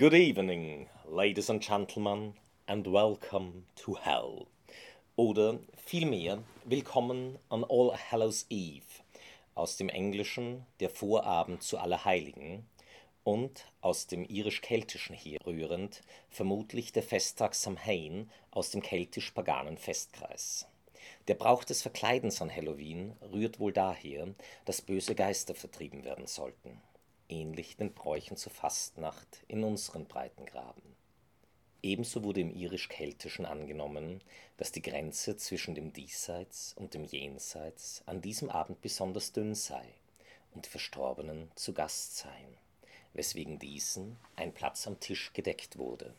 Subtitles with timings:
[0.00, 2.32] Good evening, ladies and gentlemen,
[2.66, 4.46] and welcome to hell.
[5.14, 9.02] Oder vielmehr willkommen an All Hallows Eve,
[9.54, 12.66] aus dem Englischen der Vorabend zu Allerheiligen
[13.24, 20.66] und aus dem irisch-keltischen herrührend vermutlich der Festtag Samhain aus dem keltisch-paganen Festkreis.
[21.28, 24.28] Der Brauch des Verkleidens an Halloween rührt wohl daher,
[24.64, 26.80] dass böse Geister vertrieben werden sollten
[27.30, 30.96] ähnlich den Bräuchen zur Fastnacht in unseren Breitengraden.
[31.82, 34.22] Ebenso wurde im irisch-keltischen angenommen,
[34.58, 39.84] dass die Grenze zwischen dem Diesseits und dem Jenseits an diesem Abend besonders dünn sei
[40.54, 42.58] und die Verstorbenen zu Gast seien,
[43.14, 46.14] weswegen diesen ein Platz am Tisch gedeckt wurde.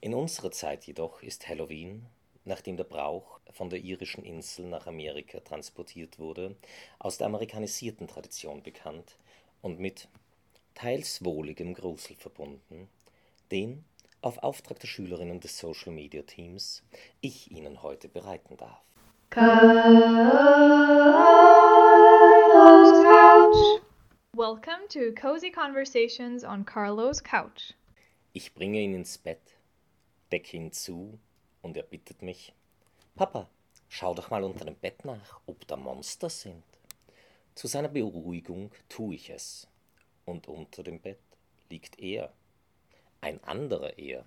[0.00, 2.06] In unserer Zeit jedoch ist Halloween,
[2.44, 6.54] nachdem der Brauch von der irischen Insel nach Amerika transportiert wurde,
[7.00, 9.16] aus der amerikanisierten Tradition bekannt
[9.62, 10.08] und mit
[10.74, 12.88] teils wohligem Grusel verbunden,
[13.50, 13.84] den
[14.20, 16.82] auf Auftrag der Schülerinnen des Social Media Teams
[17.20, 18.82] ich Ihnen heute bereiten darf.
[19.30, 19.48] Carlo's
[23.04, 23.82] Couch.
[24.34, 27.74] Welcome to Cozy Conversations on Carlo's Couch.
[28.32, 29.42] Ich bringe ihn ins Bett,
[30.30, 31.18] decke ihn zu
[31.62, 32.54] und er bittet mich,
[33.16, 33.48] Papa,
[33.88, 36.62] schau doch mal unter dem Bett nach, ob da Monster sind.
[37.58, 39.66] Zu seiner Beruhigung tue ich es.
[40.24, 41.18] Und unter dem Bett
[41.70, 42.32] liegt er.
[43.20, 44.24] Ein anderer er.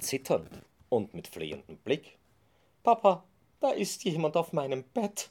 [0.00, 0.50] Zitternd
[0.90, 2.18] und mit flehendem Blick.
[2.82, 3.24] Papa,
[3.60, 5.30] da ist jemand auf meinem Bett.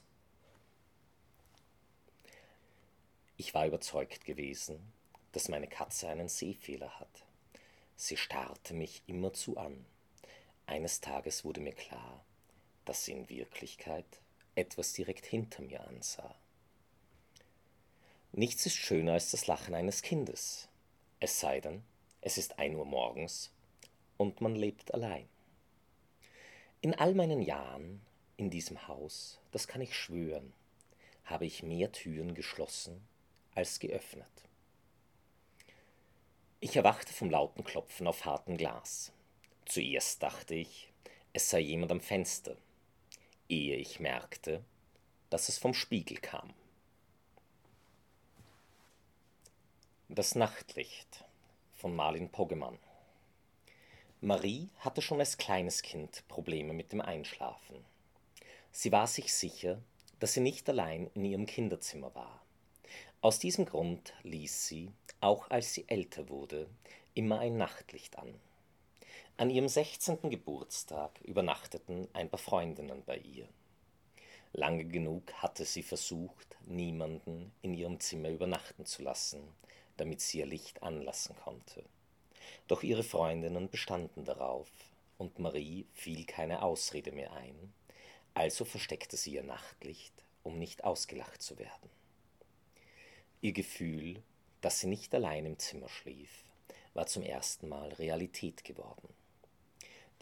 [3.35, 4.91] Ich war überzeugt gewesen,
[5.31, 7.23] dass meine Katze einen Sehfehler hat.
[7.95, 9.85] Sie starrte mich immerzu an.
[10.65, 12.25] Eines Tages wurde mir klar,
[12.85, 14.21] dass sie in Wirklichkeit
[14.55, 16.33] etwas direkt hinter mir ansah.
[18.31, 20.67] Nichts ist schöner als das Lachen eines Kindes.
[21.19, 21.83] Es sei denn,
[22.21, 23.51] es ist ein Uhr morgens
[24.17, 25.27] und man lebt allein.
[26.81, 28.01] In all meinen Jahren
[28.35, 30.53] in diesem Haus, das kann ich schwören,
[31.25, 33.01] habe ich mehr Türen geschlossen
[33.55, 34.27] als geöffnet.
[36.59, 39.11] Ich erwachte vom lauten Klopfen auf hartem Glas.
[39.65, 40.91] Zuerst dachte ich,
[41.33, 42.55] es sei jemand am Fenster,
[43.49, 44.63] ehe ich merkte,
[45.29, 46.53] dass es vom Spiegel kam.
[50.09, 51.25] Das Nachtlicht
[51.73, 52.79] von Marlin Poggemann.
[54.21, 57.83] Marie hatte schon als kleines Kind Probleme mit dem Einschlafen.
[58.71, 59.81] Sie war sich sicher,
[60.21, 62.41] dass sie nicht allein in ihrem Kinderzimmer war.
[63.19, 66.69] Aus diesem Grund ließ sie, auch als sie älter wurde,
[67.13, 68.33] immer ein Nachtlicht an.
[69.35, 70.29] An ihrem 16.
[70.29, 73.49] Geburtstag übernachteten ein paar Freundinnen bei ihr.
[74.53, 79.43] Lange genug hatte sie versucht, niemanden in ihrem Zimmer übernachten zu lassen,
[79.97, 81.83] damit sie ihr Licht anlassen konnte.
[82.67, 84.69] Doch ihre Freundinnen bestanden darauf,
[85.17, 87.73] und Marie fiel keine Ausrede mehr ein,
[88.33, 90.13] also versteckte sie ihr Nachtlicht,
[90.43, 91.89] um nicht ausgelacht zu werden.
[93.41, 94.21] Ihr Gefühl,
[94.61, 96.43] dass sie nicht allein im Zimmer schlief,
[96.93, 99.09] war zum ersten Mal Realität geworden.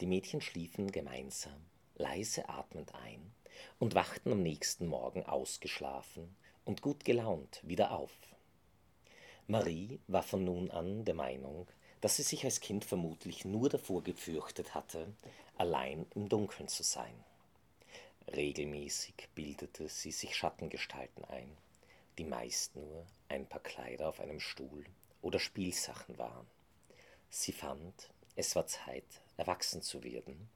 [0.00, 1.64] Die Mädchen schliefen gemeinsam,
[1.96, 3.32] leise atmend ein
[3.78, 8.12] und wachten am nächsten Morgen ausgeschlafen und gut gelaunt wieder auf.
[9.48, 11.68] Marie war von nun an der Meinung,
[12.00, 15.06] dass sie sich als Kind vermutlich nur davor gefürchtet hatte,
[15.56, 17.14] allein im Dunkeln zu sein.
[18.34, 21.56] Regelmäßig bildete sie sich Schattengestalten ein,
[22.18, 24.84] die meist nur ein paar Kleider auf einem Stuhl
[25.22, 26.46] oder Spielsachen waren.
[27.30, 30.48] Sie fand, es war Zeit, erwachsen zu werden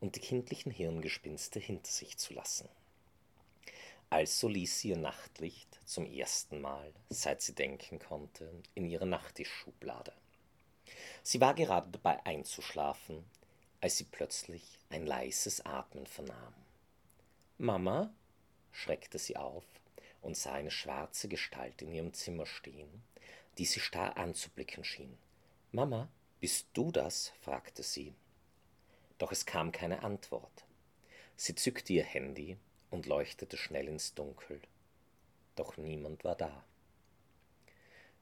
[0.00, 2.68] und die kindlichen Hirngespinste hinter sich zu lassen.
[4.14, 10.12] Also ließ sie ihr Nachtlicht zum ersten Mal, seit sie denken konnte, in ihre Nachttischschublade.
[11.24, 13.24] Sie war gerade dabei einzuschlafen,
[13.80, 16.54] als sie plötzlich ein leises Atmen vernahm.
[17.58, 18.14] Mama?
[18.70, 19.64] schreckte sie auf
[20.22, 23.02] und sah eine schwarze Gestalt in ihrem Zimmer stehen,
[23.58, 25.18] die sie starr anzublicken schien.
[25.72, 26.08] Mama,
[26.38, 27.32] bist du das?
[27.40, 28.14] fragte sie.
[29.18, 30.64] Doch es kam keine Antwort.
[31.36, 32.56] Sie zückte ihr Handy
[32.94, 34.60] und leuchtete schnell ins Dunkel.
[35.56, 36.64] Doch niemand war da.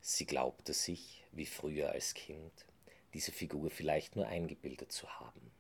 [0.01, 2.65] Sie glaubte sich, wie früher als Kind,
[3.13, 5.53] diese Figur vielleicht nur eingebildet zu haben.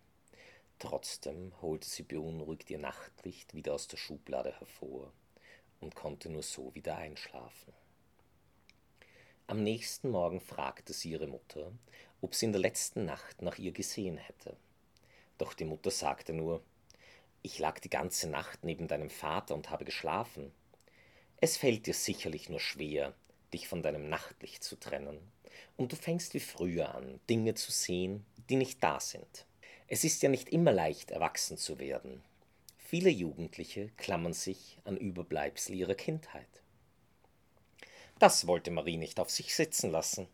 [0.78, 5.12] Trotzdem holte sie beunruhigt ihr Nachtlicht wieder aus der Schublade hervor
[5.80, 7.74] und konnte nur so wieder einschlafen.
[9.46, 11.70] Am nächsten Morgen fragte sie ihre Mutter,
[12.22, 14.56] ob sie in der letzten Nacht nach ihr gesehen hätte.
[15.36, 16.62] Doch die Mutter sagte nur,
[17.42, 20.52] ich lag die ganze Nacht neben deinem Vater und habe geschlafen.
[21.40, 23.14] Es fällt dir sicherlich nur schwer,
[23.52, 25.18] dich von deinem Nachtlicht zu trennen,
[25.76, 29.46] und du fängst wie früher an, Dinge zu sehen, die nicht da sind.
[29.88, 32.22] Es ist ja nicht immer leicht, erwachsen zu werden.
[32.78, 36.46] Viele Jugendliche klammern sich an Überbleibsel ihrer Kindheit.
[38.18, 40.28] Das wollte Marie nicht auf sich sitzen lassen.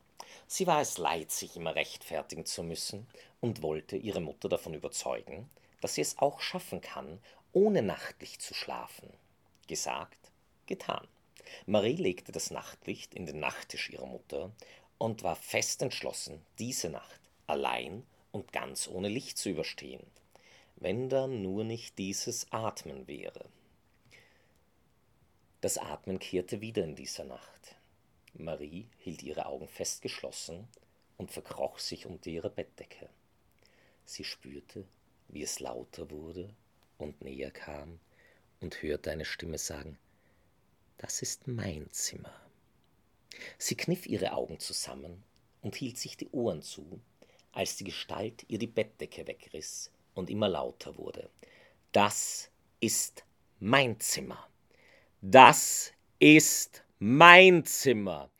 [0.46, 3.06] Sie war es leid, sich immer rechtfertigen zu müssen
[3.40, 5.48] und wollte ihre Mutter davon überzeugen,
[5.80, 7.20] dass sie es auch schaffen kann,
[7.52, 9.10] ohne nachtlich zu schlafen.
[9.66, 10.30] Gesagt,
[10.66, 11.06] getan.
[11.66, 14.52] Marie legte das Nachtlicht in den Nachttisch ihrer Mutter
[14.98, 20.06] und war fest entschlossen, diese Nacht allein und ganz ohne Licht zu überstehen,
[20.76, 23.48] wenn da nur nicht dieses Atmen wäre.
[25.60, 27.74] Das Atmen kehrte wieder in dieser Nacht.
[28.34, 30.68] Marie hielt ihre Augen fest geschlossen
[31.16, 33.08] und verkroch sich unter ihre Bettdecke.
[34.04, 34.86] Sie spürte,
[35.28, 36.54] wie es lauter wurde
[36.96, 38.00] und näher kam
[38.60, 39.98] und hörte eine Stimme sagen,
[40.98, 42.34] das ist mein Zimmer.
[43.56, 45.22] Sie kniff ihre Augen zusammen
[45.62, 47.00] und hielt sich die Ohren zu,
[47.52, 51.30] als die Gestalt ihr die Bettdecke wegriss und immer lauter wurde.
[51.92, 53.24] Das ist
[53.60, 54.48] mein Zimmer.
[55.20, 58.30] Das ist mein Zimmer.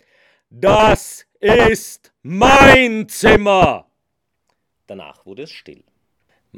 [0.51, 3.91] Das ist mein Zimmer.
[4.87, 5.85] Danach wurde es still.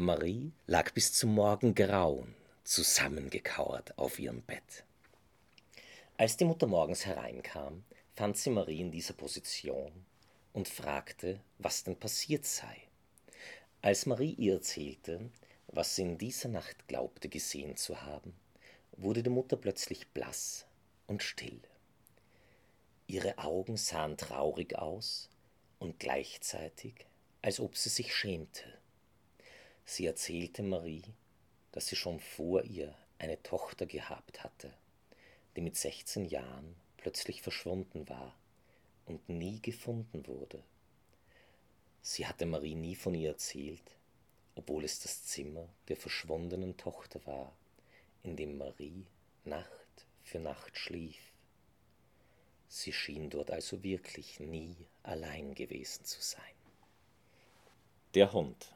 [0.01, 4.85] Marie lag bis zum Morgengrauen zusammengekauert auf ihrem Bett.
[6.17, 9.93] Als die Mutter morgens hereinkam, fand sie Marie in dieser Position
[10.55, 12.79] und fragte, was denn passiert sei.
[13.83, 15.21] Als Marie ihr erzählte,
[15.67, 18.33] was sie in dieser Nacht glaubte gesehen zu haben,
[18.93, 20.65] wurde die Mutter plötzlich blass
[21.09, 21.61] und still.
[23.07, 25.29] Ihre Augen sahen traurig aus
[25.79, 27.05] und gleichzeitig,
[27.43, 28.80] als ob sie sich schämte.
[29.91, 31.03] Sie erzählte Marie,
[31.73, 34.73] dass sie schon vor ihr eine Tochter gehabt hatte,
[35.57, 38.33] die mit 16 Jahren plötzlich verschwunden war
[39.07, 40.63] und nie gefunden wurde.
[42.03, 43.83] Sie hatte Marie nie von ihr erzählt,
[44.55, 47.53] obwohl es das Zimmer der verschwundenen Tochter war,
[48.23, 49.07] in dem Marie
[49.45, 51.19] Nacht für Nacht schlief.
[52.69, 56.55] Sie schien dort also wirklich nie allein gewesen zu sein.
[58.15, 58.73] Der Hund.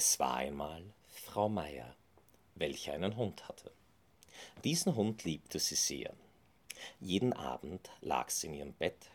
[0.00, 1.92] Es war einmal Frau Meier,
[2.54, 3.72] welche einen Hund hatte.
[4.62, 6.14] Diesen Hund liebte sie sehr.
[7.00, 9.10] Jeden Abend lag sie in ihrem Bett,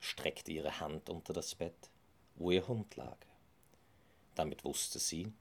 [0.00, 1.88] streckte ihre Hand unter das Bett,
[2.34, 3.16] wo ihr Hund lag.
[4.34, 5.32] Damit wusste sie,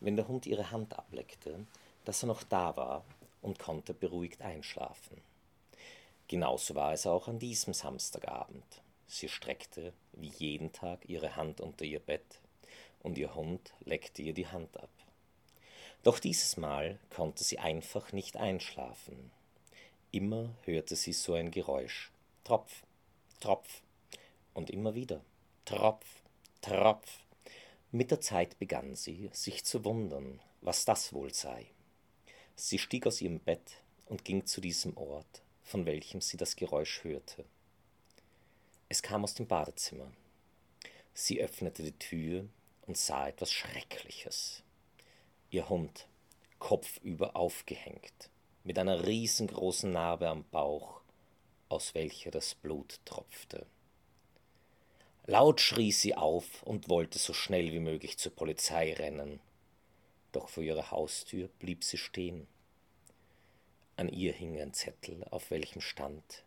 [0.00, 1.64] wenn der Hund ihre Hand ableckte,
[2.04, 3.04] dass er noch da war
[3.42, 5.22] und konnte beruhigt einschlafen.
[6.26, 8.82] Genauso war es auch an diesem Samstagabend.
[9.06, 12.41] Sie streckte wie jeden Tag ihre Hand unter ihr Bett,
[13.02, 14.90] und ihr Hund leckte ihr die Hand ab.
[16.02, 19.30] Doch dieses Mal konnte sie einfach nicht einschlafen.
[20.10, 22.10] Immer hörte sie so ein Geräusch.
[22.44, 22.82] Tropf,
[23.40, 23.82] Tropf
[24.54, 25.24] und immer wieder.
[25.64, 26.06] Tropf,
[26.60, 27.20] Tropf.
[27.92, 31.66] Mit der Zeit begann sie, sich zu wundern, was das wohl sei.
[32.56, 37.04] Sie stieg aus ihrem Bett und ging zu diesem Ort, von welchem sie das Geräusch
[37.04, 37.44] hörte.
[38.88, 40.10] Es kam aus dem Badezimmer.
[41.14, 42.48] Sie öffnete die Tür
[42.86, 44.62] und sah etwas Schreckliches
[45.52, 46.06] ihr Hund,
[46.58, 48.30] kopfüber aufgehängt,
[48.64, 51.02] mit einer riesengroßen Narbe am Bauch,
[51.68, 53.66] aus welcher das Blut tropfte.
[55.26, 59.40] Laut schrie sie auf und wollte so schnell wie möglich zur Polizei rennen,
[60.32, 62.48] doch vor ihrer Haustür blieb sie stehen.
[63.96, 66.44] An ihr hing ein Zettel, auf welchem stand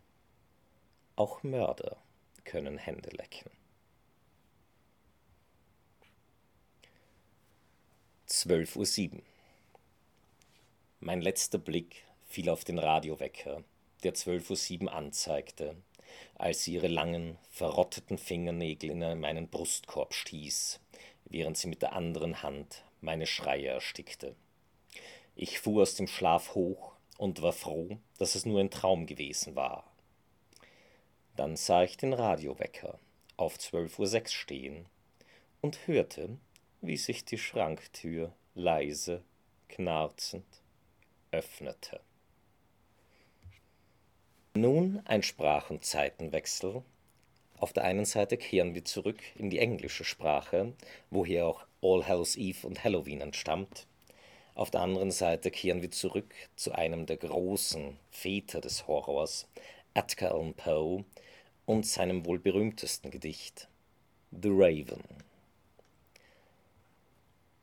[1.14, 1.96] Auch Mörder
[2.44, 3.50] können Hände lecken.
[8.28, 9.22] 12.07 Uhr.
[10.98, 13.62] Mein letzter Blick fiel auf den Radiowecker,
[14.02, 15.76] der 12.07 Uhr anzeigte,
[16.34, 20.80] als sie ihre langen, verrotteten Fingernägel in meinen Brustkorb stieß,
[21.26, 24.34] während sie mit der anderen Hand meine Schreie erstickte.
[25.36, 29.54] Ich fuhr aus dem Schlaf hoch und war froh, dass es nur ein Traum gewesen
[29.54, 29.84] war.
[31.36, 32.98] Dann sah ich den Radiowecker
[33.36, 34.86] auf 12.06 Uhr stehen
[35.60, 36.38] und hörte,
[36.86, 39.22] wie sich die Schranktür leise,
[39.68, 40.46] knarzend
[41.30, 42.00] öffnete.
[44.54, 46.82] Nun ein Sprach- und Zeitenwechsel.
[47.58, 50.72] Auf der einen Seite kehren wir zurück in die englische Sprache,
[51.10, 53.86] woher auch All Hallows Eve und Halloween entstammt.
[54.54, 59.48] Auf der anderen Seite kehren wir zurück zu einem der großen Väter des Horrors,
[59.92, 61.04] Edgar Allan Poe,
[61.66, 63.68] und seinem wohl berühmtesten Gedicht,
[64.30, 65.25] The Raven.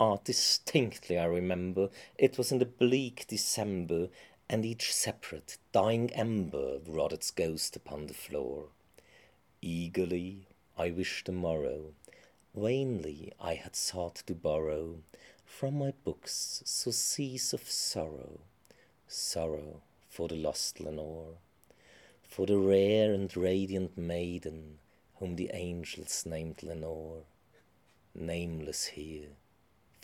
[0.00, 4.10] Ah, distinctly I remember, it was in the bleak December,
[4.48, 8.66] and each separate, dying ember wrought its ghost upon the floor.
[9.60, 11.94] Eagerly I wished the morrow,
[12.54, 15.02] vainly I had sought to borrow
[15.44, 18.38] from my books surcease of sorrow,
[19.08, 21.38] sorrow for the lost Lenore,
[22.22, 24.78] for the rare and radiant maiden
[25.16, 27.24] whom the angels named Lenore,
[28.14, 29.30] nameless here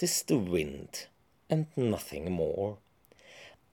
[0.00, 1.08] 'Tis the wind,
[1.50, 2.78] and nothing more.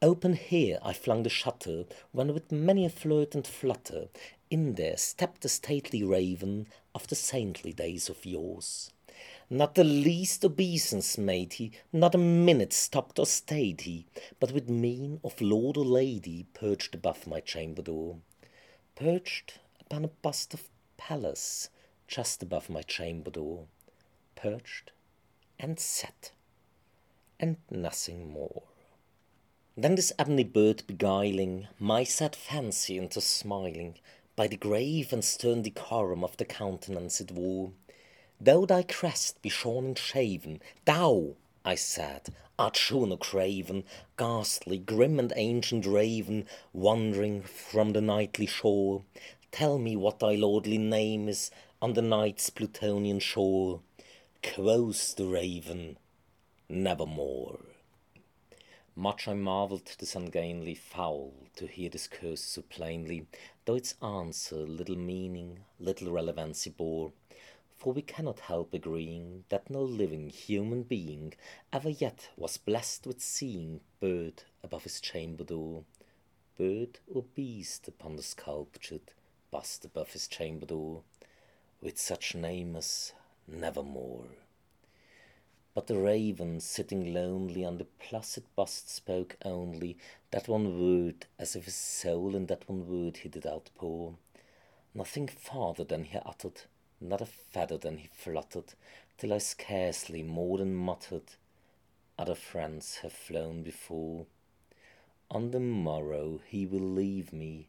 [0.02, 4.10] Open here I flung the shutter, when with many a flirt and flutter,
[4.50, 8.92] in there stepped the stately raven of the saintly days of yours.
[9.50, 14.06] Not the least obeisance made he, not a minute stopped or stayed he,
[14.38, 18.18] but with mien of lord or lady perched above my chamber door,
[18.96, 20.68] perched upon a bust of
[20.98, 21.70] Pallas
[22.06, 23.68] just above my chamber door,
[24.36, 24.92] perched
[25.60, 26.32] and sat,
[27.40, 28.64] and nothing more.
[29.76, 33.96] Then this ebony bird beguiling my sad fancy into smiling,
[34.36, 37.72] by the grave and stern decorum of the countenance it wore,
[38.40, 41.36] though thy crest be shorn and shaven, thou,
[41.66, 43.84] I said, art sure no craven,
[44.16, 49.04] ghastly, grim and ancient raven, wandering from the nightly shore.
[49.52, 53.82] Tell me what thy lordly name is on the night's Plutonian shore.
[54.54, 55.98] Quoth the raven,
[56.70, 57.60] nevermore.
[58.96, 63.28] Much I marvelled this ungainly fowl to hear this curse so plainly,
[63.66, 67.12] though its answer little meaning, little relevancy bore.
[67.76, 71.34] For we cannot help agreeing that no living human being
[71.72, 75.84] ever yet was blessed with seeing bird above his chamber door,
[76.58, 79.12] bird or beast upon the sculptured
[79.52, 81.04] bust above his chamber door,
[81.82, 83.14] with such name as
[83.48, 84.26] nevermore.
[85.74, 89.98] But the raven, sitting lonely on the placid bust, spoke only
[90.32, 94.16] that one word, as if his soul in that one word he did outpour.
[94.94, 96.62] Nothing farther than he uttered,
[97.00, 98.74] not a feather than he fluttered,
[99.18, 101.36] till I scarcely more than muttered,
[102.18, 104.26] Other friends have flown before.
[105.30, 107.68] On the morrow he will leave me,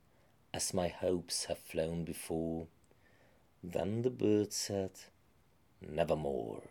[0.55, 2.67] as my hopes have flown before.
[3.63, 4.93] Then the bird said,
[5.81, 6.63] nevermore.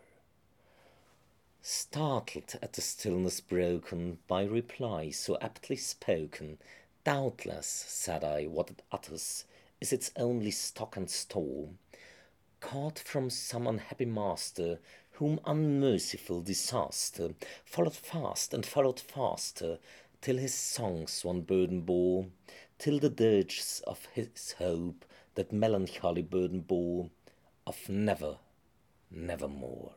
[1.60, 6.58] Startled at the stillness broken by reply so aptly spoken,
[7.04, 9.44] doubtless, said I, what it utters
[9.80, 11.70] is its only stock and store.
[12.60, 14.78] caught from some unhappy master,
[15.12, 17.34] whom unmerciful disaster
[17.64, 19.78] followed fast and followed faster,
[20.20, 22.26] till his songs one burden bore,
[22.78, 27.10] till the dirges of his hope that melancholy burden bore,
[27.66, 28.38] of never,
[29.10, 29.92] nevermore.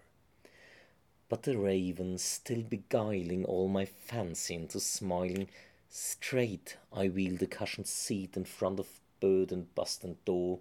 [1.30, 5.48] But the raven still beguiling all my fancy into smiling,
[5.90, 10.60] straight I wheel the cushioned seat in front of bird and bust and door,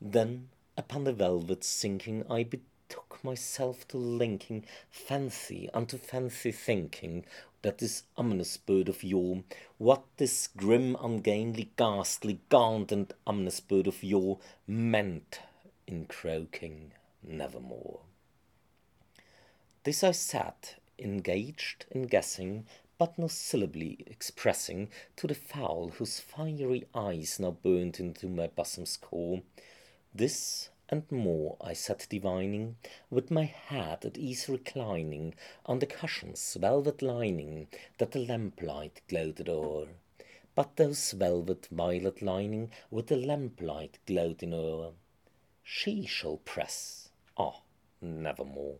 [0.00, 7.24] then upon the velvet sinking I betook myself to linking fancy unto fancy thinking.
[7.62, 9.42] That this ominous bird of yore,
[9.76, 14.38] what this grim, ungainly, ghastly, gaunt and ominous bird of yore
[14.68, 15.40] meant
[15.88, 16.92] in croaking
[17.26, 18.00] nevermore.
[19.84, 22.66] This I sat, engaged in guessing,
[22.98, 28.96] but no syllably expressing to the fowl whose fiery eyes now burned into my bosom's
[28.96, 29.42] core.
[30.14, 32.76] This and more I sat divining,
[33.10, 35.34] with my head at ease reclining
[35.66, 37.68] on the cushion's velvet lining
[37.98, 39.88] that the lamplight gloated o'er.
[40.54, 44.92] But those velvet violet lining with the lamplight gloating o'er,
[45.62, 47.05] she shall press,
[47.36, 47.60] ah,
[48.00, 48.76] nevermore.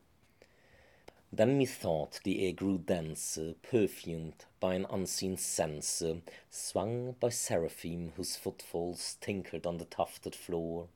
[1.33, 8.37] Then methought the air grew denser, perfumed by an unseen censer, swung by seraphim whose
[8.37, 10.87] footfalls tinkered on the tufted floor.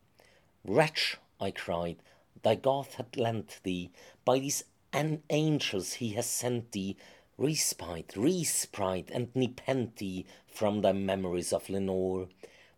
[0.65, 1.97] Wretch, I cried,
[2.43, 3.91] thy God hath lent thee,
[4.25, 6.97] by these an angels he has sent thee,
[7.37, 12.29] respite, respite, and nepenthe from thy memories of Lenore.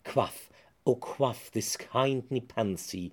[0.04, 0.50] Quaff,
[0.86, 3.12] O quaff this kind nepenthe,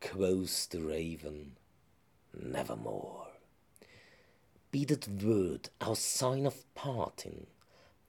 [0.00, 1.56] Quoth the raven,
[2.32, 3.26] nevermore
[4.76, 7.46] be that word our sign of parting.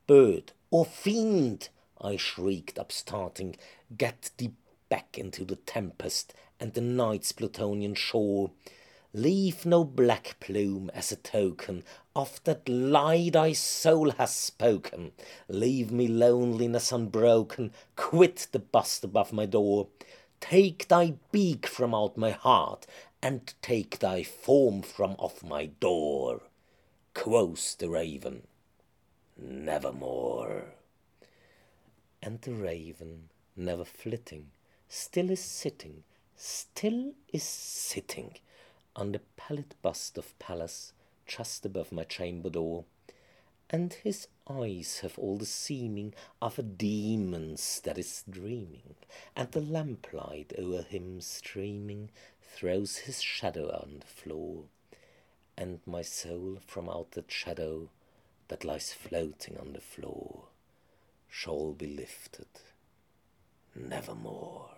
[0.06, 1.70] Bird or fiend,
[2.02, 3.56] I shrieked, upstarting,
[3.98, 4.52] get thee
[4.90, 8.52] back into the tempest and the night's Plutonian shore.
[9.14, 15.14] Leave no black plume as a token of that lie thy soul has spoken.
[15.48, 19.88] Leave me loneliness unbroken, quit the bust above my door.
[20.40, 22.86] Take thy beak from out my heart,
[23.22, 26.44] and take thy form from off my door
[27.18, 28.46] quoth the raven,
[29.36, 30.76] Nevermore.
[32.22, 34.52] And the raven, never flitting,
[34.88, 36.04] still is sitting,
[36.36, 38.36] still is sitting
[38.96, 40.94] on the pallid bust of Pallas
[41.26, 42.86] just above my chamber door,
[43.70, 48.96] and his eyes have all the seeming of a demon's that is dreaming,
[49.36, 52.10] and the lamplight o'er him streaming
[52.42, 54.66] throws his shadow on the floor
[55.58, 57.90] and my soul from out that shadow
[58.48, 60.46] that lies floating on the floor
[61.28, 62.48] shall be lifted
[63.76, 64.70] nevermore.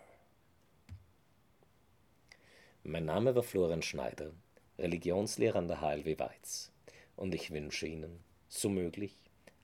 [2.84, 4.32] Mein Name war Florian Schneider,
[4.78, 6.72] Religionslehrer an der HLW Weiz,
[7.18, 9.16] und ich wünsche Ihnen, so möglich,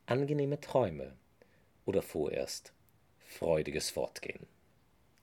[0.05, 1.17] angenehme Träume
[1.85, 2.71] oder vorerst
[3.27, 4.47] freudiges Fortgehen.